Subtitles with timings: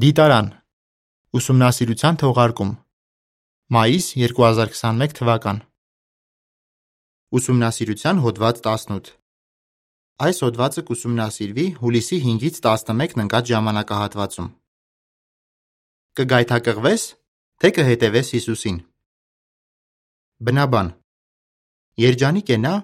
[0.00, 0.46] Դիտարան.
[1.36, 2.70] Ուսումնասիրության թողարկում
[3.76, 5.58] Մայիս 2021 թվական
[7.36, 9.12] Ուսումնասիրության հոդված 18
[10.28, 14.50] Այս հոդվածը կուսումնասիրվի հուլիսի 5-ից 11-ն ընկած ժամանակահատվածում
[16.16, 17.08] Կգայթակղվես,
[17.60, 18.82] թե կհետևես Հիսուսին
[20.40, 20.94] Բնաբան.
[22.08, 22.76] Երջանիկ է նա,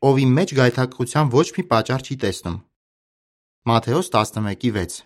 [0.00, 2.62] ով իմ մեջ գայթակղության ոչ մի պատճառ չի տեսնում
[3.68, 5.04] Մատթեոս 11:6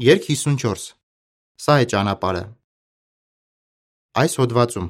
[0.00, 0.84] Երկ 54
[1.60, 2.44] Սա է ճանապարհը
[4.20, 4.86] Այս հոդվածում.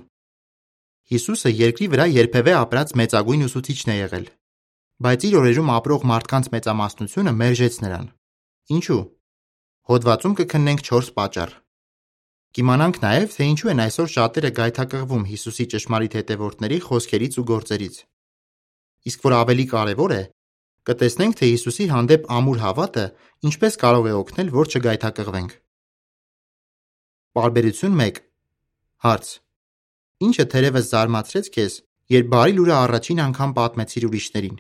[1.11, 4.29] Հիսուսը երկրի վրա երբևէ ապրած մեծագույն ուսուցիչն է եղել,
[5.07, 8.07] բայց իր օրերում ապրող մարդկանց մեծամասնությունը մերժեց նրան։
[8.79, 9.03] Ինչու՞։
[9.91, 11.59] Հոդվածում կքննենք 4 պատճառ։
[12.55, 18.05] Կիմանանք նաև, թե ինչու են այսօր շատերը գայթակղվում Հիսուսի ճշմարիտ հետևորդների խոսքերից ու գործերից։
[19.11, 20.23] Իսկ որ ավելի կարևոր է,
[20.91, 23.05] կտեսնենք, թե Հիսուսի հանդեպ ամուր հավատը
[23.51, 25.53] ինչպես կարող է օգնել, որ չգայթակղվենք։
[27.39, 28.19] Պարբերություն 1
[29.01, 29.29] Հարց.
[30.27, 31.77] Ինչը թերևս զարմացրեց քեզ,
[32.13, 34.59] երբ բարի լուրը առաջին անգամ պատմեցիր ուրիշներին։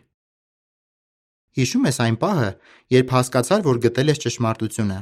[1.60, 2.48] Հիշում ես այն պահը,
[2.94, 4.98] երբ հասկացար, որ գտել ես ճշմարտությունը։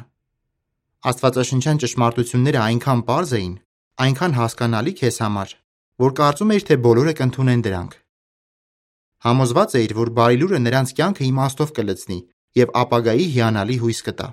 [1.12, 3.54] Աստվածաշնչյան ճշմարտությունները այնքան པարզ էին,
[4.08, 5.54] այնքան հասկանալի քեզ համար,
[6.08, 7.98] որ կարծում էիր, թե բոլորը կընդունեն դրանք։
[9.26, 12.18] Համոզված էիր, որ բարի լուրը նրանց կյանքը իմաստով կլցնի
[12.58, 14.28] եւ ապագայի հիանալի հույս կտա։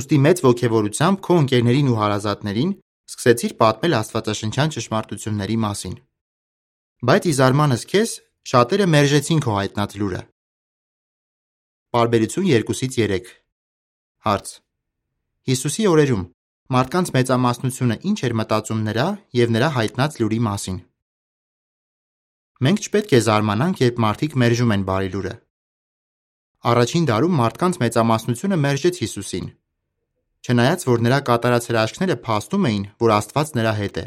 [0.00, 2.72] Ոստի մեծ ողջավորությամբ քո ընկերներին ու հարազատներին
[3.10, 5.94] սկսեցիր պատմել աստվածաշնչյան ճշմարտությունների մասին։
[7.10, 8.10] Բայց ի զարմանս քեզ,
[8.50, 10.20] շատերը մերժեցին քո հայտնած լուրը։
[11.90, 13.32] Բարբերություն 2-ից 3
[14.20, 14.50] Հարց.
[15.50, 16.24] Հիսուսի օրերում
[16.70, 19.06] մարդկանց մեծամասնությունը ինչ էր մտածում նրա
[19.40, 20.78] եւ նրա հայտնած լուրի մասին։
[22.60, 25.30] Մենք չպետք է զարմանանք, երբ մարդիկ մերժում են բարի լուրը։
[26.70, 29.46] Առաջին դարում մարդկանց մեծամասնությունը մերժեց Հիսուսին։
[30.44, 34.04] Չնայած որ նրա կատարած հրաշքները փաստում էին, որ Աստված նրա հետ է։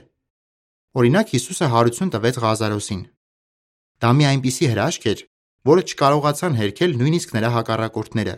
[1.01, 3.01] Օրինակ Հիսուսը հարություն տվեց Ղազարոսին։
[4.05, 5.19] Դա մի այնպիսի հրաշք էր,
[5.73, 8.35] որը չկարողացան հերքել նույնիսկ նրա հակառակորդները։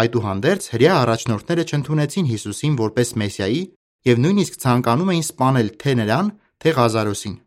[0.00, 3.62] Այդուհանդերձ հрья առաջնորդները չընդունեցին Հիսուսին որպես Մեսիայի
[4.08, 6.30] եւ նույնիսկ ցանկանում էին սպանել թե նրան,
[6.64, 7.43] թե Ղազարոսին։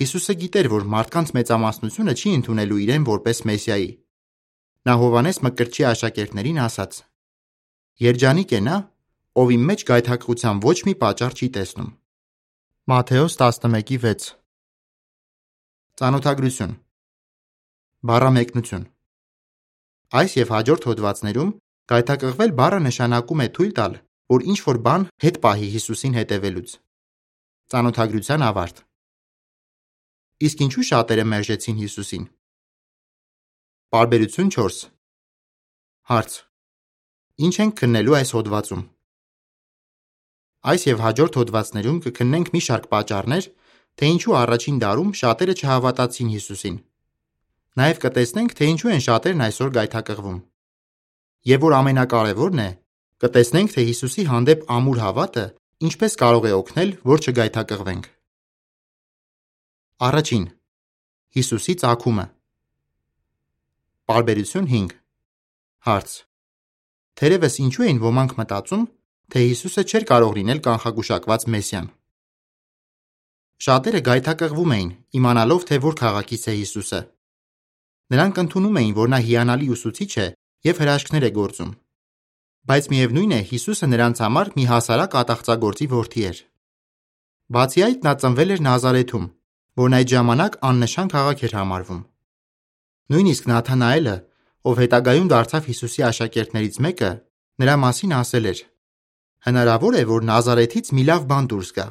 [0.00, 3.90] Հիսուսը գիտեր, որ մարդկանց մեծամասնությունը չի ընդունելու իրեն որպես Մեսիայի։
[4.88, 7.00] Նա Հովանես Մկրտչի աշակերտներին ասաց.
[8.00, 8.78] Երջանիկ է նա,
[9.44, 11.92] ով իմ մեջ գայթակղության ոչ մի պատճառ չի տեսնում։
[12.88, 14.32] Մատթեոս 11:6
[16.00, 16.76] Ծանոթագրություն
[18.08, 18.90] Բառամեկնություն
[20.16, 21.56] Այս եւ հաջորդ հոդվածներում
[21.92, 23.94] գայթակղվել բառը նշանակում է թույլ տալ,
[24.32, 26.78] որ ինչ որ բան հետ պահի Հիսուսին հետևելուց։
[27.70, 28.88] Ծանոթագրության ավարտ
[30.40, 32.22] Իսկ ինչու շատերը մերժեցին Հիսուսին։
[33.92, 34.76] Պարբերություն 4
[36.10, 36.36] Հարց.
[37.44, 38.84] Ինչ ենք քննելու այս հոդվածում։
[40.72, 43.48] Այս եւ հաջորդ հոդվածներում կքննենք մի շարք պատճառներ,
[44.00, 46.78] թե ինչու առաջին դարում շատերը չհավատացին Հիսուսին։
[47.80, 50.38] Նաեւ կտեսնենք, թե ինչու են շատերն այսօր գայթակղվում։
[51.52, 52.70] Եվ որ ամենակարևորն է,
[53.20, 55.46] կտեսնենք, թե Հիսուսի հանդեպ ամուր հավատը
[55.90, 58.10] ինչպես կարող է օգնել, որ չգայթակղվենք։
[60.00, 60.44] Առաջին.
[61.36, 62.22] Հիսուսի ծագումը։
[64.08, 64.92] Պարբերություն 5
[65.88, 66.12] Հարց.
[67.20, 68.86] Թերևս ինչու էին ոմանք մտածում,
[69.28, 71.90] թե Հիսուսը չէր կարող լինել կանխագուշակված Մեսիան։
[73.66, 77.00] Շատերը գայթակղվում էին, իմանալով, թե որ քաղաքից է Հիսուսը։
[78.16, 80.26] Նրանք ընդունում էին, որ նա հիանալի ուսուցիչ է
[80.70, 81.74] եւ հրաշքներ է գործում։
[82.72, 86.40] Բայց միևնույն է, Հիսուսը նրանց համար մի հասարակ ատաղծագործի որդի էր։
[87.52, 89.28] Բացի այդ, նա ծնվել էր Նազարեթում,
[89.78, 92.02] որն այդ ժամանակ աննշան քաղաք էր համարվում։
[93.10, 94.16] Նույնիսկ Նաթանայելը,
[94.70, 97.10] ով հետագայում դարձավ Հիսուսի աշակերտներից մեկը,
[97.60, 98.60] նրա մասին ասել էր.
[99.46, 101.86] Հնարավոր է, որ Նազարեթից մի լավ բան դուրս գա։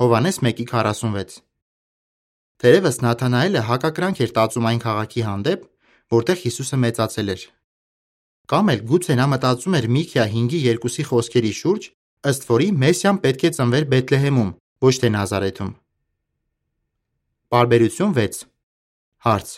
[0.00, 1.40] Հովանես 1:46
[2.60, 5.60] Տերևս Նաթանայելը հակակրանք էր տածում այն քաղաքի հանդեպ,
[6.14, 7.42] որտեղ Հիսուսը մեծացել էր։
[8.50, 11.82] Կամ էլ գուցե նա մտածում էր Միքիա 5:2-ի խոսքերի շուրջ,
[12.30, 14.50] ըստ որի Մեսիան պետք է ծնվեր Բեթլեհեմում,
[14.84, 15.70] ոչ թե Նազարեթում։
[17.50, 18.44] Բարբերություն 6
[19.26, 19.48] Հարց.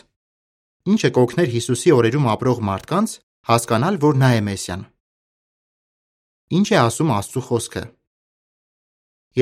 [0.89, 3.11] Ինչը կօգներ Հիսուսի օրերում ապրող մարդկանց
[3.49, 4.85] հասկանալ, որ նա է Մեսիան։
[6.57, 7.83] Ինչ է ասում Աստծո խոսքը։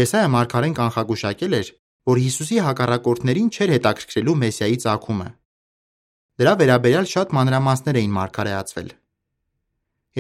[0.02, 1.72] Եսայա մարգարեն կանխագուշակել էր,
[2.12, 5.30] որ Հիսուսի հակառակորդներին չէր հետաքրքրելու Մեսիայի ցակումը։
[6.44, 8.94] Դրա վերաբերյալ շատ մանրամասներ էին մարգարեացվել։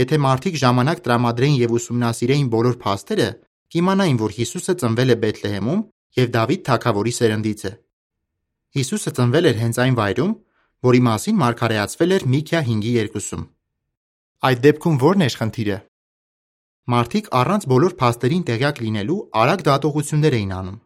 [0.07, 3.29] Եթե մարդիկ ժամանակ տրամադրեին եւ ուսումնասիրեին բոլոր փաստերը,
[3.75, 5.87] կիմանային, որ Հիսուսը ծնվել է Բեթլեհեմում
[6.23, 7.77] եւ Դավիթ թագավորի սերնդից է։
[8.71, 10.33] Հիսուսը ծնվել էր հենց այն վայրում,
[10.88, 13.44] որի մասին մարգարեացվել էր Միքիա 5:2-ում։
[14.47, 15.77] Այդ դեպքում ո՞րն էր խնդիրը։
[16.91, 20.79] Մարդիկ առանց բոլոր փաստերին տեղյակ լինելու արագ դատողություններ էին անում։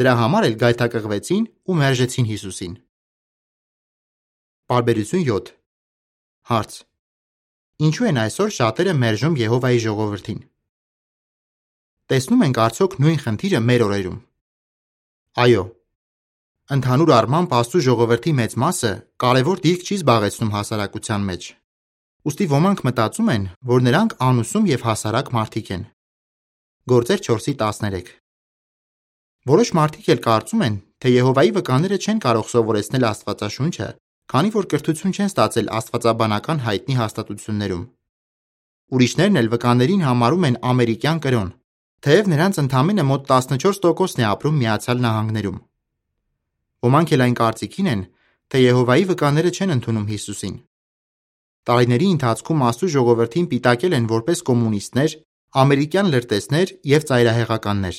[0.00, 2.74] Դրա համար էլ գայթակղվեցին ու մերժեցին Հիսուսին։
[4.70, 5.50] Բարբերություն 7
[6.50, 6.72] Հարց.
[7.80, 10.40] Ինչու են այսօր շատերը մերժում Եհովայի ժողովրդին։
[12.10, 14.18] Տեսնում ենք արդյոք նույն խնդիրը մեր օրերում։
[15.40, 15.64] Այո։
[16.70, 18.90] Ընդհանուր առմամբ Աստծո ժողովրդի մեծ մասը
[19.22, 21.46] կարևոր դիրք չի զբաղեցնում հասարակության մեջ։
[22.28, 25.82] Ոստի ոմանք մտածում են, որ նրանք անուսում եւ հասարակ մարդիկ են։
[26.92, 28.12] Գործեր 4:13
[29.50, 33.88] Որոշ մարդիկ էլ կարծում են, թե Եհովայի վկաները չեն կարող սովորեցնել Աստվածաշունչը,
[34.30, 37.82] քանի որ կրթություն չեն ստացել աստվածաբանական հայտնի հաստատություններում։
[38.94, 41.50] Ուրիշներն էլ վկաներին համարում են ամերիկյան կրոն,
[42.06, 45.58] թեև նրանց ընդամենը մոտ 14%-ն է ապրում Միացյալ Նահանգներում։
[46.86, 48.02] Ոմանք էլ այն կարծիքին են,
[48.50, 50.54] թե Եհովայի վկաները չեն ընդունում Հիսուսին։
[51.70, 55.16] Տարիների ընթացքում Աստծո ժողովրդին պիտակել են որպես կոմունիստներ,
[55.60, 57.96] ամերիկյան լրտեսներ եւ ծայրահեղականներ։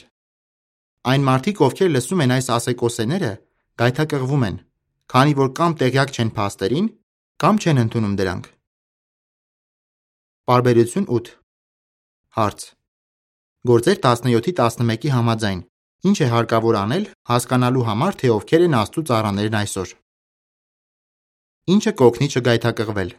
[1.11, 3.31] Այն մարդիկ, ովքեր լսում են այս ասեկոսեները,
[3.81, 4.57] գայթակղվում են,
[5.13, 6.87] քանի որ կամ տեղյակ չեն փաստերին,
[7.41, 8.45] կամ չեն ընդունում դրանք։
[10.51, 11.33] Բարբերություն 8
[12.37, 12.61] Հարց.
[13.71, 15.59] Գործեր 17-ի 11-ի համաձայն
[16.01, 17.03] Ինչ է հարկավոր անել?
[17.29, 19.89] Հասկանալու համար, թե ովքեր են Աստծո ծառաներն այսօր։
[21.73, 23.11] Ինչը կօգնի չգայթակղվել։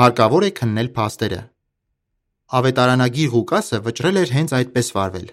[0.00, 1.40] Հարկավոր է քննել փաստերը։
[2.58, 5.28] Ավետարանագիր Ղուկասը վճռել էր հենց այդպես վարվել։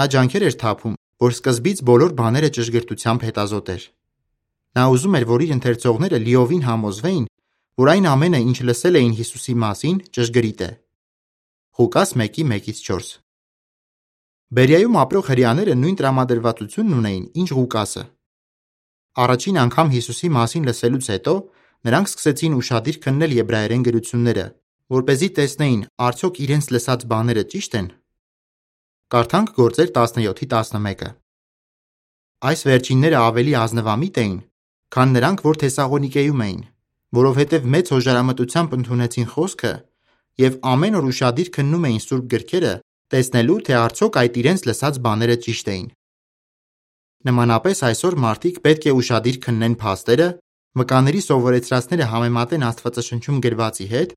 [0.00, 3.82] Նա ջանքեր էր թափում, որ սկզբից բոլոր բաները ճշգրտությամբ հետազոտեր։
[4.74, 7.28] Նա ուզում էր, որ իր ընթերցողները լիովին համոզվեին,
[7.84, 10.70] որ այն ամենը, ինչ լսել էին Հիսուսի մասին, ճշգրիտ է։
[11.78, 13.23] Ղուկաս 1:1-4
[14.54, 18.02] Բերիայում ապրող հрьяաները նույն տրամադրվածությունն ունեին, ինչ Ղուկասը։
[19.24, 21.34] Առաջին անգամ Հիսուսի մասին լսելուց հետո
[21.88, 24.44] նրանք սկսեցին ուշադիր քննել եբրայերեն գրությունները,
[24.94, 27.88] որ เป զի տեսնեին, արդյոք իրենց լսած բաները ճի՞շտ են։
[29.14, 31.10] Կարդանք Գործեր 17-ի 11-ը։
[32.44, 34.38] Այս վերջինները ավելի ազնվամիտ էին,
[34.94, 36.64] քան նրանք, որ Թեսաղոնիկեում էին,
[37.18, 39.74] որովհետև մեծ հոժարամտությամբ ընդունեցին խոսքը
[40.44, 42.74] եւ ամեն օր ուշադիր քննում էին սուրբ գրքերը
[43.12, 45.88] տեսնելու, թե արդյոք այդ իրենց լսած բաները ճիշտ էին։
[47.24, 50.28] Նմանապես այսօր մարդիկ պետք է ուշադիր քննեն փաստերը,
[50.80, 54.14] մկաների սովորեցրածները համեմատեն Աստվածաշնչում գրվածի հետ,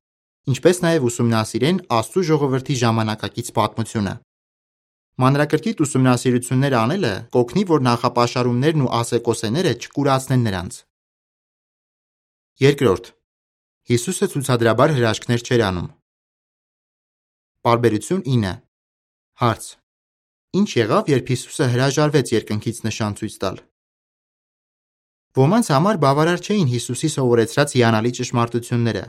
[0.52, 4.14] ինչպես նաև ուսումնասիրեն Աստծո ժողովրդի ժամանակակից պատմությունը։
[5.18, 10.78] Մանրակրկիտ ուսումնասիրություններ անելը կօգնի, որ նախապաշարումներն ու ասեկոսեները չկուրացնեն նրանց։
[12.68, 13.10] Երկրորդ.
[13.88, 15.90] Հիսուսը ցուցադրաբար հրաշքներ չէր անում։
[17.66, 18.67] Բարբերություն 9
[19.38, 19.66] Հարց.
[20.58, 23.60] Ինչ եղավ, երբ Հիսուսը հրաժարվեց երկնքից նշան ցույց տալ։
[25.38, 29.04] Ոմանց համար բավարար չէին Հիսուսի սովորեցրած հիանալի ճշմարտությունները։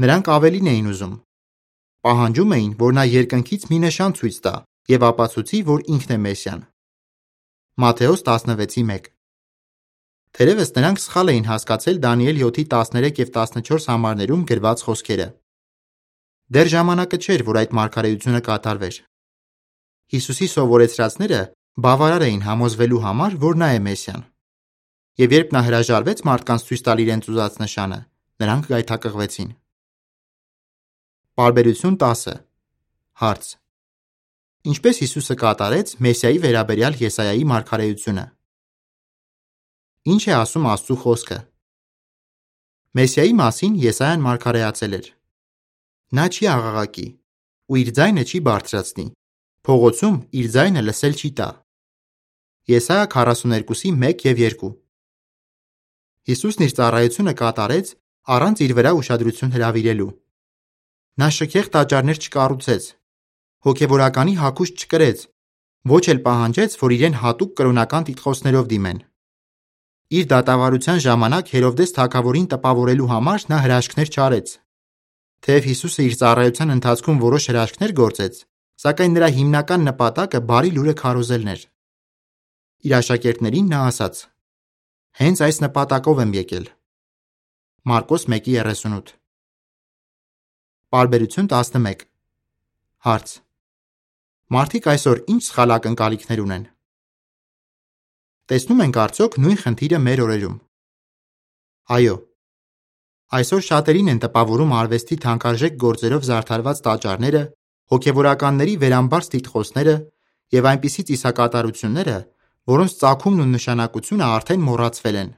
[0.00, 1.12] Նրանք ավելին էին ուզում։
[2.08, 4.54] Պահանջում էին, որ նա երկնքից մի նշան ցույց տա
[4.94, 6.64] եւ ապացուցի, որ ինքն է Մեսիան։
[7.82, 9.12] Մատթեոս 16:1
[10.32, 15.28] Թերևս նրանք սխալ էին հասկացել Դանիել 7-ի 13 եւ 14 համարներում գրված խոսքերը։
[16.56, 18.96] Դեռ ժամանակը չէր, որ այդ մարգարեությունը կատարվեր։
[20.12, 21.40] Հիսուսի սովորեցրածները
[21.84, 24.24] բավարար էին համոզվելու համար, որ նա է Մեսիան։
[25.22, 27.98] Եվ երբ նա հրաժարվեց մարդկանց ցույց տալ իրենց ուզած նշանը,
[28.42, 29.50] նրանք գայթակղվեցին։
[31.40, 32.36] Բարբերություն 10
[33.22, 33.48] Հարց.
[34.72, 38.26] Ինչպես Հիսուսը կատարեց Մեսիայի վերաբերյալ Եսայայի մարգարեությունը։
[40.12, 41.38] Ինչ է ասում Աստծո խոսքը։
[43.00, 45.06] Մեսիայի մասին Եսայան մարգարեացել էր.
[46.12, 47.08] Նա չի աղաղակի
[47.72, 49.06] ու իր ձայնը չի բարձրացնի,
[49.62, 51.44] Փողոցում իր ձայնը լսել չի տա։
[52.72, 54.70] Եսայա 42-ի 1 եւ 2
[56.30, 57.92] Հիսուսն իր ծառայությունը կատարեց
[58.38, 60.08] առանց իր վրա ուշադրություն հրավիրելու։
[61.22, 62.84] Նա շքեղ տաճարներ չկառուցեց,
[63.66, 65.24] հոգևորականի հագուստ չկրեց,
[65.94, 69.02] ոչ էլ պահանջեց, որ իրեն հատուկ կրոնական տիտղոսներով դիմեն։
[70.12, 74.56] Իր դատավարության ժամանակ Հերովդես թագավորին տպավորելու համար նա հրաշքներ չարեց։
[75.42, 78.34] Թեև Հիսուսը իր ծառայության ընթացքում որոշ հրաշքներ գործեց,
[78.80, 81.64] Սակայն նրա հիմնական նպատակը բարի լուրը քարոզելն էր։
[82.88, 84.22] Իր աշակերտներին նա ասաց.
[85.22, 86.66] Հենց այս նպատակով եմ եկել։
[87.92, 89.14] Մարկոս 1:38
[90.92, 92.06] Բարբերություն 11
[93.06, 93.30] Հարց.
[94.52, 96.66] Մարդիկ այսօր ինչ սխալ ակնկալիքներ ունեն։
[98.52, 100.56] Տեսնում ենք արդյոք նույն խնդիրը մեր օրերում։
[101.96, 102.16] Այո։
[103.38, 107.42] Այսօր շատերին են տպավորում արվեստի թանկարժեք գործերով զարդարված տաճարները,
[107.92, 109.96] հոգևորականների վերամբարձ տիտղոսները
[110.56, 112.16] և այնպիսի ծիսակատարությունները,
[112.72, 115.30] որոնց ծագումն ու նշանակությունը արդեն մոռացվել են։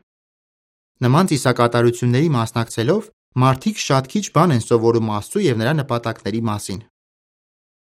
[1.04, 3.06] Նման ծիսակատարությունների մասնակցելով
[3.44, 6.82] մարդիկ շատ քիչ բան են սովորում Աստծո եւ նրա նպատակների մասին։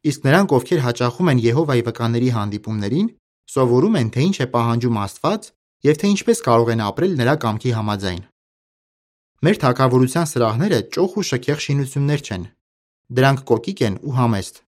[0.09, 3.11] Իսկ նրանք, ովքեր հաճախում են Եհովայի վկաների հանդիպումներին,
[3.53, 5.47] սովորում են, թե ինչ է պահանջում Աստված
[5.87, 8.21] եւ թե ինչպես կարող են ապրել նրա կամքի համաձայն։
[9.43, 12.43] Մեր թակավորության սրահները ճոխ ու շքեղ շինություններ չեն։
[13.13, 14.62] Դրանք կոկիկ են ու համեստ։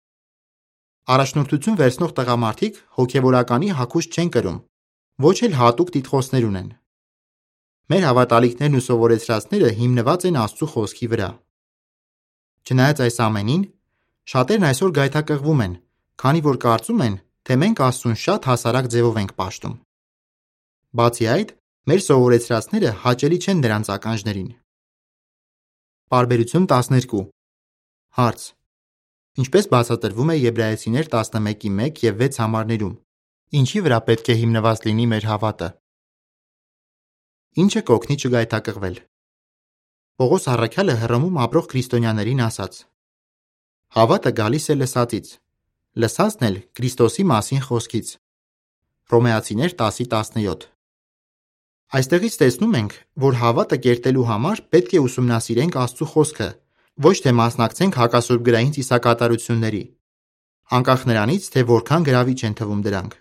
[1.10, 4.58] Առաջնորդություն վերցնող տղամարդիկ հոգևորականի հակուստ չեն կրում,
[5.26, 6.68] ոչ էլ հատուկ տիտղոսներ ունեն։
[7.92, 11.30] Մեր հավատալիքներն ու սովորեցրածները հիմնված են Աստծո խոսքի վրա։
[12.62, 13.64] Չնայած այս ամենին,
[14.32, 15.74] շատերն այսօր գայթակղվում են,
[16.22, 19.76] քանի որ կարծում են, թե մենք Աստծուն շատ հասարակ ձևով ենք պաշտում։
[21.02, 21.54] Բացի այդ,
[21.90, 24.50] մեր սովորեցրածները հաճելի չեն դրանց ականջներին։
[26.12, 27.22] Պարբերություն 12
[28.12, 28.42] Հարց.
[29.40, 32.96] Ինչպես բացատրվում է Եբրայեցիներ 11:1 եւ 6 համարներում։
[33.60, 35.70] Ինչի վրա պետք է հիմնված լինի մեր հավատը։
[37.64, 38.98] Ինչը կօգնի չգայթակղվել։
[40.20, 42.74] Պողոս Առաքյալը Հռոմում ապրող քրիստոնյաներին ասաց.
[43.96, 45.28] Հավատը գալիս է լսածից,
[46.04, 48.08] լսածն էլ Քրիստոսի մասին խոսքից։
[49.12, 50.68] Հռոմեացիներ 10:17
[51.92, 56.48] Այստեղից տեսնում ենք, որ հավատը կերտելու համար պետք է ուսումնասիրենք Աստծո խոսքը,
[57.00, 59.84] ոչ թե մասնակցենք հակասուրբգրային ծիսակատարությունների,
[60.76, 63.14] անկախ նրանից, թե որքան գրավիչ են թվում դրանք։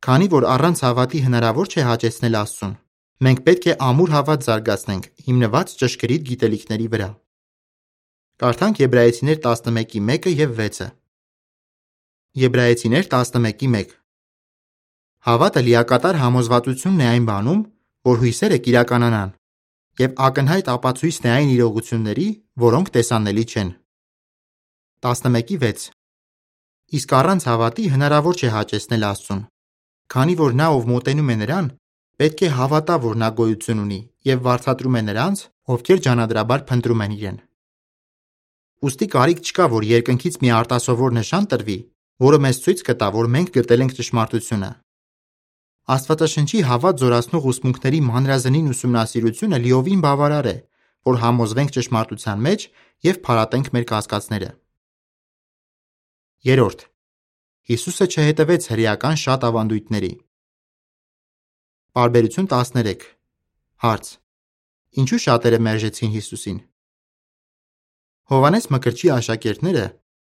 [0.00, 2.74] Քանի որ առանց հավատի հնարավոր չէ հաճեցնել Աստծուն,
[3.26, 7.08] մենք պետք է ամուր հավատ զարգացնենք, հիմնված ճշգրիտ գիտելիքների վրա։
[8.40, 10.88] Կարդանք Եբրայեցիներ 11:1-ը եւ 6-ը։
[12.40, 13.92] Եբրայեցիներ 11:1
[15.28, 17.60] Հավատը լիակատար համոզվածությունն է այն բանում,
[18.08, 19.34] որ հույսերը կիրականանան,
[20.00, 22.28] եւ ակնհայտ ապացույցն է այն իրողությունների,
[22.64, 23.70] որոնք տեսանելի չեն։
[25.04, 25.90] 11:6
[26.98, 29.42] Իսկ առանց հավատի հնարավոր չէ հաճեցնել Աստծուն,
[30.14, 31.66] քանի որ նա ով մոտենում է նրան,
[32.20, 37.14] պետք է հավատա, որ նա գոյություն ունի եւ վարձատրում է նրանց, ովքեր ջանադրաբար փնտրում են
[37.20, 37.38] իրեն։
[38.80, 41.78] Ոստի կարիք չկա, որ երկնքից մի արտասովոր նշան տրվի,
[42.24, 44.70] որը մեզ ցույց կտա, որ մենք գտել ենք ճշմարտությունը։
[45.90, 50.56] Աստվածաշնչի հավատ զորացնող ուսմունքների մանրազնին ուսումնասիրությունը լիովին բավարար է,
[51.08, 52.66] որ համոզվենք ճշմարտության մեջ
[53.06, 54.50] եւ փարատենք մեր կասկածները։
[56.50, 56.84] Երորդ.
[57.70, 60.12] Հիսուսը չհետևեց հրեական շատ ավանդույթների։
[61.98, 63.08] Պարբերություն 13
[63.80, 64.12] Հարց.
[65.00, 66.60] Ինչու շատերը մերժեցին Հիսուսին։
[68.30, 69.84] Հովանես Մկրտչի աշակերտները,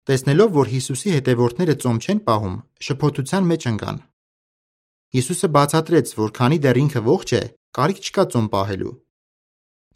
[0.07, 2.55] տեսնելով, որ Հիսուսի հետևորդները ծոմ չեն պահում,
[2.87, 4.01] շփոթության մեջ ընկան։
[5.11, 7.41] Հիսուսը բացատրեց, որ քանի դեռ ինքը ողջ է,
[7.75, 8.91] կարիք չկա ծոմ պահելու։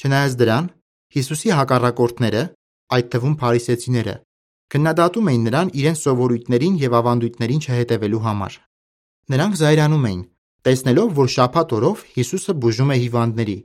[0.04, 0.66] Չնայած դրան,
[1.16, 2.42] Հիսուսի հակառակորդները,
[2.96, 4.16] այդ թվում փարիսեցիները,
[4.76, 8.58] քննադատում էին նրան իրենց սովորույթներին եւ ավանդույթներին չհետևելու համար։
[9.32, 10.22] Նրանք զայրանում էին,
[10.68, 13.58] տեսնելով, որ շաբաթ օրով Հիսուսը բուժում է հիվանդների։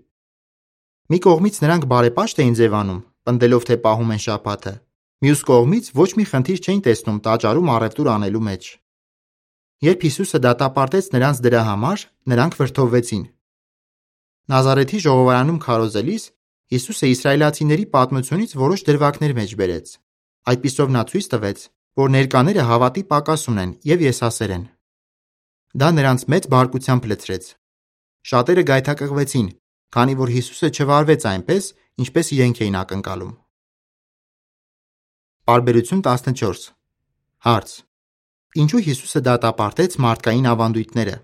[1.11, 4.75] Մի կողմից նրանք բարեպաշտ էին ձևանում, պնդելով, թե պահում են շաբաթը։
[5.21, 8.71] Մյուս կողմից ոչ մի խնդիր չէին տեսնում տաճարում առևտուր անելու մեջ։
[9.81, 13.23] Երբ Հիսուսը դատապարտեց նրանց դրա համար, նրանք վրդովվեցին։
[14.53, 16.25] Նազարեթի ժողովարանում քարոզելիս
[16.71, 19.95] Հիսուսը իսրայելացիների պատմությունից որոշ դրվագներ մեջ բերեց։
[20.53, 21.65] Այդպիսով նա ցույց տվեց,
[22.01, 24.65] որ ներկաները հավատի պակաս ունեն եւ եսասեր են։
[25.81, 27.45] Դա նրանց մեծ բարկությամբ լցրեց։
[28.31, 29.49] Շատերը գայթակղվեցին,
[29.97, 31.65] քանի որ Հիսուսը չվարվեց այնպես,
[32.05, 33.37] ինչպես իրենք էին ակնկալում։
[35.51, 36.75] Պարբերություն 14
[37.49, 37.71] Հարց.
[38.59, 41.17] Ինչու Հիսուսը դատապարտեց մարդկային ավանդույթները։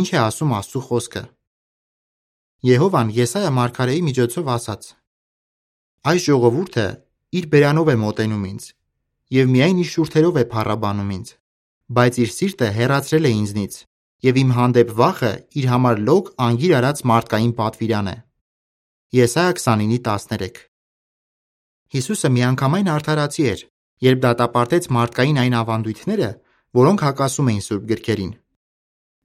[0.00, 1.22] Ինչ է ասում Աստծո խոսքը։
[2.72, 4.88] Եհովան Եսայա մարգարեի միջոցով ասաց.
[6.08, 6.86] Այս ժողովուրդը
[7.36, 8.64] իր բերանով է մոտենում ինձ,
[9.36, 11.36] եւ միայն իր շուրթերով է փառաբանում ինձ
[11.92, 13.74] բայց իր սիրտը հեռացրել է ինձնից,
[14.24, 18.16] եւ իմ հանդեպ վախը իր համար լոկ անգիր արած մարդկային պատվիրան է։
[19.18, 20.62] Եսայա 29:13
[21.92, 23.64] Հիսուսը միանգամայն արդարացի էր,
[24.02, 26.30] երբ դատապարտեց մարդկային այն ավանդույթները,
[26.78, 28.32] որոնք հակասում էին Սուրբ գրքերին։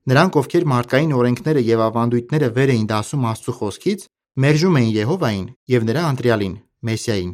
[0.08, 4.06] Նրանք, ովքեր մարդկային օրենքները եւ ավանդույթները վեր էին դասում Աստծո խոսքից,
[4.44, 6.56] մերժում էին Եհովային եւ նրա ընտրյալին՝
[6.88, 7.34] Մեսիային։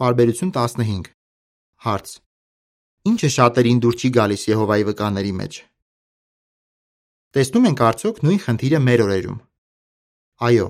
[0.00, 1.10] Բարբերություն 15
[1.80, 2.12] Հարց.
[3.10, 5.58] Ինչը շատերին դուր չի գալիս Եհովայի վկաների մեջ։
[7.36, 9.38] Տեսնում ենք արդյոք նույն խնդիրը մեր օրերում։
[10.50, 10.66] Այո,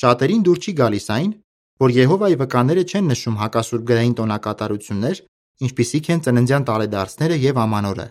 [0.00, 1.32] շատերին դուր չի գալիս այն,
[1.80, 5.20] որ Եհովայի վկաները չեն նշում հակասուրբգրային տոնակատարություններ,
[5.64, 8.06] ինչպիսիք են ծննդյան տարեդարձները եւ ամանորը։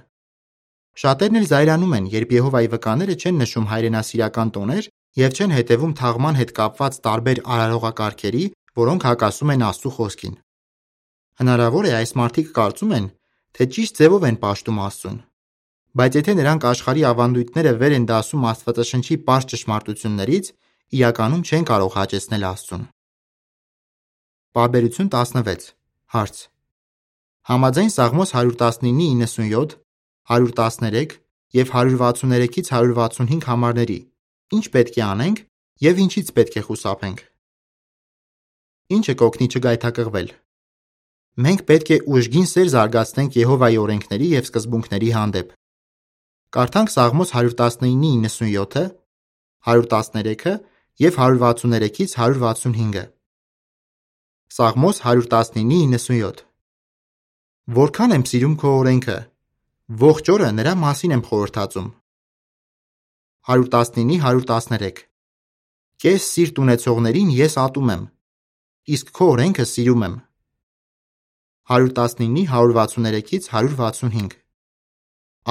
[1.00, 6.40] Շատերն էլ զայրանում են, երբ Եհովայի վկաները չեն նշում հայրենասիրական տոներ եւ չեն հետևում թաղման
[6.40, 8.44] հետ կապված տարբեր արարողակարգերի,
[8.80, 10.36] որոնք հակասում են Աստծո խոսքին։
[11.40, 13.10] Հնարավոր է այս մարդիկ կարծում են,
[13.56, 15.18] թե ճիշտ ձևով են պաշտում Աստծուն։
[16.00, 20.54] Բայց եթե նրանք աշխարհի ավանդույթները վեր են դասում Աստվածաշնչի պարզ ճշմարտություններից,
[21.00, 22.84] իրականում չեն կարող հաճեցնել Աստծուն։
[24.58, 25.74] Պարբերություն 16
[26.10, 26.38] Հարց.
[27.50, 29.75] Համաձայն Սաղմոս 119-ի 97,
[30.25, 31.20] 113
[31.53, 34.00] եւ 163-ից 165 համարների
[34.58, 35.41] ինչ պետք է անենք
[35.86, 37.22] եւ ինչից պետք է խուսափենք։
[38.98, 40.34] Ինչը կօգնի չգայթակղվել։
[41.46, 45.53] Մենք պետք է ուժգին սեր զարգացնենք Եհովայի օրենքների եւ սկզբունքների հանդեպ։
[46.58, 48.86] Կարդանք Սաղմոս 119-ի 97-ը,
[49.70, 50.58] 113-ը
[51.06, 53.06] եւ 163-ից 165-ը։
[54.50, 55.63] Սաղմոս 119-ի
[55.94, 56.39] 97
[57.75, 59.18] Որքան եմ սիրում քո օրենքը,
[60.03, 61.91] ողջ օրը նրա մասին եմ խորհրդածում։
[63.51, 65.03] 119-ի 113
[66.01, 68.10] Կես սիրտ ունեցողներին ես ատում եմ,
[68.98, 70.18] իսկ քո օրենքը սիրում եմ։
[71.77, 74.38] 119-ի 163-ից 165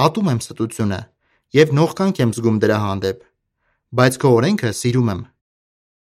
[0.09, 1.03] Ատում եմ ստությունը
[1.63, 3.27] եւ նողկանք եմ զգում դրա հանդեպ,
[3.95, 5.27] բայց քո օրենքը սիրում եմ։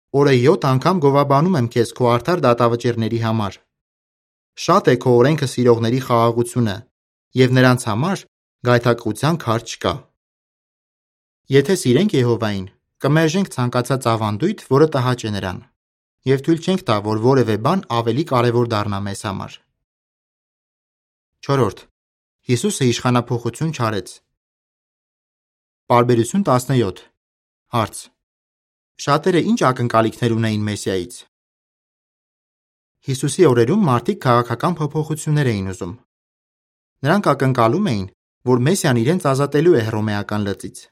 [0.10, 3.58] Օրը 7 անգամ գովաբանում եմ քեզ քո արդար դատավճիռների համար։
[4.66, 6.78] Շատ է քո օրենքը սիրողների խաղաղությունը,
[7.42, 8.24] եւ նրանց համար
[8.70, 9.94] գայթակղության քար չկա։
[11.54, 12.66] Եթե սիրենք Եհովային,
[13.06, 15.62] կմերժենք ցանկացած ավանդույթ, որը տհաճ է նրան,
[16.34, 19.54] եւ թույլ չենք տա, որ որևէ բան ավելի կարեւոր դառնա մեզ համար։
[21.50, 21.84] 4.
[22.50, 24.08] Հիսուսը իշխանափոխություն չարեց։
[25.90, 27.06] Պարբերություն 17
[27.78, 28.10] Հարց.
[29.00, 31.14] Շատերը ինչ ակնկալիքներ ունեին Մեսիայից։
[33.08, 35.94] Հիսուսի օրերում մարդիկ քաղաքական փոփոխություններ էին ուզում։
[37.08, 38.04] Նրանք ակնկալում էին,
[38.52, 40.84] որ Մեսիան իրենց ազատելու է հռոմեական լծից։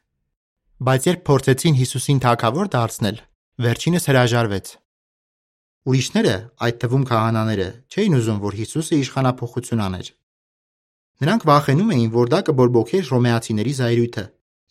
[0.87, 3.17] Բայց երբ փորձեցին Հիսուսին թագավոր դարձնել,
[3.67, 4.67] վերջինս հրաժարվեց։
[5.87, 10.07] Ուրիշները, այդ թվում քահանաները, չէին ուզում, որ Հիսուսը իշխանափոխություն աներ։
[11.27, 14.25] Նրանք վախենում էին, որ դա կբորբոքեր հռոմեացիների զայրույթը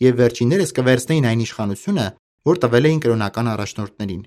[0.07, 2.07] եւ վերջիններս կվերցնեին այն իշխանությունը,
[2.47, 4.23] որ տվել էին կրոնական առաջնորդներին։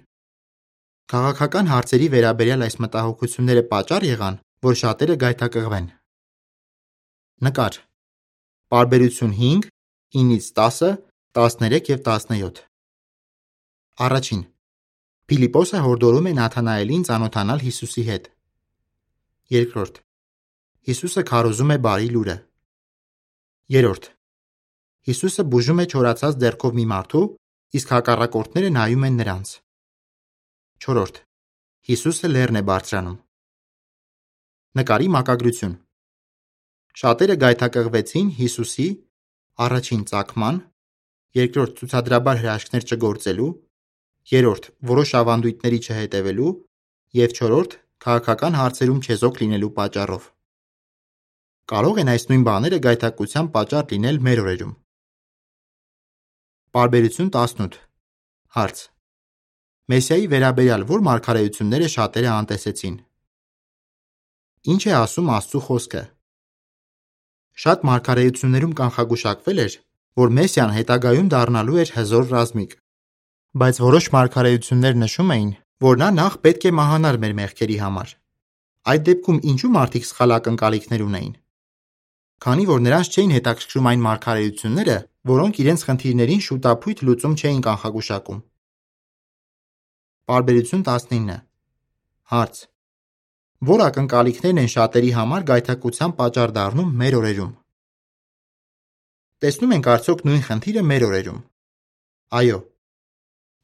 [1.09, 5.87] Քաղաքական հարցերի վերաբերյալ այս մտահոգությունները պատճառ եղան, որ շատերը գայթակղվեն։
[7.47, 7.79] Նկար.
[8.69, 9.69] Պարբերություն 5,
[10.19, 10.91] 9-ից 10,
[11.39, 12.61] 13 եւ 17։
[14.09, 14.43] Առաջին.
[15.29, 18.29] Փիլիպոսը հորդորում է Նաթանայելին ծանոթանալ Հիսուսի հետ։
[19.55, 19.99] Երկրորդ.
[20.89, 22.37] Հիսուսը քարոզում է բարի լուրը։
[23.75, 24.07] Երրորդ.
[25.09, 27.25] Հիսուսը բուժում է չորացած ձեռքով մի մարդու,
[27.77, 29.49] իսկ հակառակորդները նայում են նրանց։
[30.85, 31.19] 4.
[31.89, 33.17] Հիսուսը լեռն է բարձրանում։
[34.79, 35.75] Նկարի մակագրություն։
[36.99, 38.87] Շատերը գայթակղվեցին Հիսուսի
[39.65, 40.57] առաջին ցակման,
[41.39, 43.51] երկրորդ ցուցադրաբար հրաշքներ չգործելու,
[44.33, 46.51] երրորդ որոշ ավանդույթների չհետևելու
[47.19, 50.27] եւ չորրորդ քաղաքական հարցերում չեզոք լինելու պատճառով։
[51.69, 54.71] Կարող են այս նույն բաները գայթակղության պատճառ լինել մեր օրերում։
[56.69, 57.77] Պարբերություն 18
[58.53, 58.81] Հարց.
[59.89, 62.99] Մեսիայի վերաբերյալ ո՞ր մարգարեությունները շատերը անտեսեցին։
[64.73, 66.03] Ինչ է ասում Աստծո խոսքը։
[67.63, 69.79] Շատ մարգարեություններում կանխագուշակվել էր,
[70.21, 72.77] որ Մեսիան հետագայում դառնալու էր հզոր ռազմիկ։
[73.65, 75.51] Բայց որոշ մարգարեություններ նշում էին,
[75.89, 78.17] որ նա նախ պետք է մահանար մեր մեղքերի համար։
[78.93, 81.37] Այդ դեպքում ինչու մարդիկ սխալ ակնկալիքներ ունեին։
[82.45, 84.97] Քանի որ նրանց չէին հետաքրքրում այն մարգարեությունները,
[85.29, 88.41] որոնք իրենց խնդիրներին շուտապույտ լուծում չէին կանխագուշակում։
[90.29, 91.39] Պարբերություն 19
[92.29, 92.59] Հարց.
[93.69, 97.49] Որ ակնկալիքներն են շատերի համար գայթակղության պատճառ դառնում մեր օրերում։
[99.43, 101.41] Տեսնում ենք արդյոք նույն խնդիրը մեր օրերում։
[102.39, 102.59] Այո։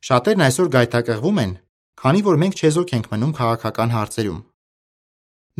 [0.10, 1.54] Շատերն այսօր գայթակղվում են,
[2.02, 4.42] քանի որ մենք չեզոք ենք մնում քաղաքական հարցերում։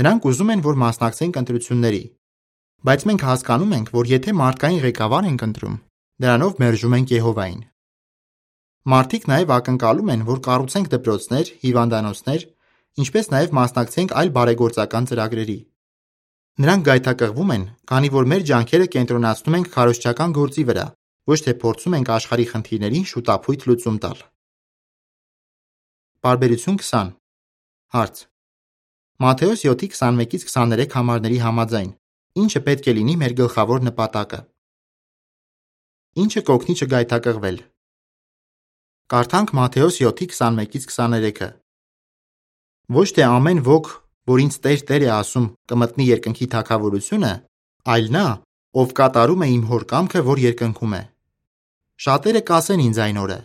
[0.02, 2.04] Նրանք ուզում են, որ մասնակցենք ընտրությունների,
[2.90, 5.76] բայց մենք հասկանում ենք, որ եթե մարդկային ղեկավար ենք ընտրում,
[6.24, 7.64] դրանով մերժում ենք Եհովային։
[8.88, 12.46] Մարդիկ նաև ակնկալում են, որ կառուցենք դպրոցներ, հիվանդանոցներ,
[13.04, 15.58] ինչպես նաև մասնակցենք այլ բարեգործական ծրագրերի։
[16.64, 20.88] Նրանք գայթակղվում են, քանի որ մեր ջանքերը կենտրոնացնում ենք քարոզչական գործի վրա,
[21.36, 24.24] ոչ թե փորձում ենք աշխարհի խնդիրներին շուտապույտ լուծում տալ։
[26.24, 27.14] Բարբերություն 20
[27.96, 28.26] Հարց.
[29.20, 31.92] Մատթեոս 7:21-ից 23 համարների համաձայն
[32.40, 34.40] ինչը պետք է լինի մեր գլխավոր նպատակը։
[36.16, 37.58] Ինչը կօգնի չգայթակղվել։
[39.12, 41.48] Կարդանք Մատթեոս 7:21-ից 23-ը։
[42.98, 43.90] Ոչ թե ամեն ոք,
[44.32, 47.32] որ ինձ Տեր, Տեր է ասում, կմտնի երկնքի թագավորությունը,
[47.96, 48.28] այլ նա,
[48.80, 51.02] ով կատարում է իմ հոր կամքը, որ երկնքում է։
[52.06, 53.40] Շատերը կասեն ինձ այն օրը.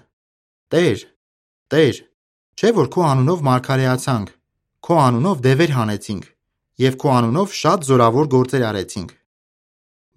[0.70, 1.02] Տեր,
[1.74, 1.98] Տեր,
[2.54, 4.30] չէ որ քո անունով մարգարեացանք,
[4.86, 6.30] քո անունով դևեր հանեցինք
[6.86, 9.10] եւ քո անունով շատ զորավոր գործեր արեցինք։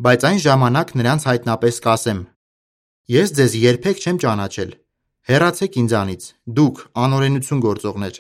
[0.05, 2.21] Բայց այն ժամանակ նրանց հայտնապես կասեմ.
[3.11, 4.69] Ես ձեզ երբեք չեմ ճանաչել
[5.27, 8.19] Հեռացեք ինձանից, դուք անօրենություն գործողներ։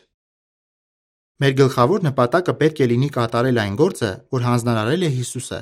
[1.39, 5.59] Մեր գլխավոր նպատակը պետք է լինի կատարել այն գործը, որ հանձնարարել է Հիսուսը։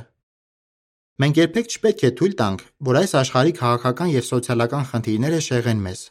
[1.21, 6.01] Մենք երբեք չպետք է թույլ տանք, որ այս աշխարհի քաղաքական եւ սոցիալական խնդիրները շեղեն մեզ։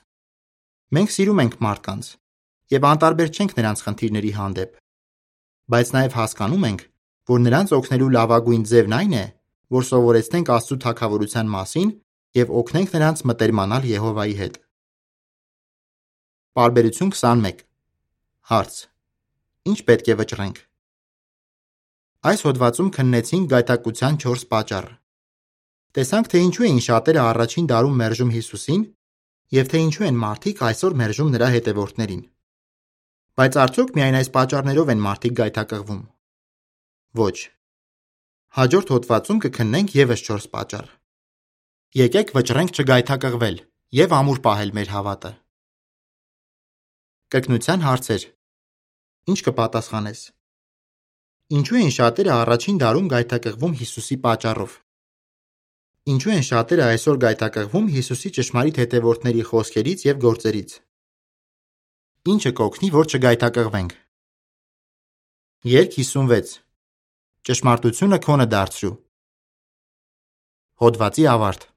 [0.94, 2.12] Մենք սիրում ենք մարդկանց
[2.78, 4.78] եւ անտարբեր չենք նրանց խնդիրների հանդեպ։
[5.70, 6.86] Բայց նաեւ հասկանում ենք,
[7.30, 9.24] որ նրանց օգնելու լավագույն ձևն այն է,
[9.74, 11.90] որ սովորեցնենք Աստծո թակավորության մասին
[12.38, 14.58] եւ օգնենք նրանց մտերմանալ Եհովայի հետ։
[16.58, 17.64] Բարբերություն 21
[18.50, 18.76] Հարց.
[19.70, 20.60] Ինչ պետք է վճռենք։
[22.30, 24.94] Այս հոդվածում քննեցինք գայթակղության 4 պատճառը։
[25.98, 28.82] Տեսանք, թե ինչու էին շատերը առաջին դարում մերժում Հիսուսին
[29.58, 32.22] եւ թե ինչու են մարդիկ այսօր մերժում նրա հետևորդներին։
[33.40, 36.02] Բայց արդյոք միայն այս պատճառներով են մարդիկ գայթակղվում։
[37.20, 37.36] Ոչ։
[38.60, 40.99] Հաջորդ հոդվածում կքննենք եւս 4 պատճառ։
[41.90, 43.56] Եկեք վճռենք չգայթակղվել
[43.98, 45.30] եւ ամուր պահել մեր հավատը։
[47.34, 48.26] Կրկնության հարցեր։
[49.32, 50.20] Ինչ կպատասխանես։
[51.58, 54.76] Ինչու են շատերը առաջին դարում գայթակղվում Հիսուսի պատճառով։
[56.14, 60.76] Ինչու են շատերը այսօր գայթակղվում Հիսուսի ճշմարիտ հետևորդների խոսքերից եւ գործերից։
[62.30, 63.98] Ինչը կօգնի, որ չգայթակղվենք։
[65.74, 66.54] Երկ 56
[67.50, 68.94] Ճշմարտությունը քոնը դարձրու։
[70.86, 71.69] Հոդվացի ավարտ